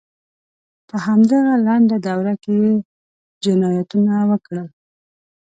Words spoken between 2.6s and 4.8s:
یې جنایتونه وکړل.